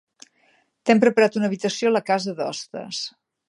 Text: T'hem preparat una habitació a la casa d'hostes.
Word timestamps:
T'hem 0.83 1.03
preparat 1.03 1.39
una 1.41 1.49
habitació 1.51 1.91
a 1.91 1.95
la 1.95 2.05
casa 2.11 2.37
d'hostes. 2.41 3.07